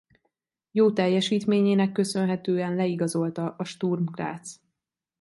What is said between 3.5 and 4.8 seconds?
a Sturm Graz.